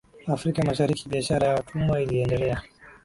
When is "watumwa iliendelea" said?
1.55-2.61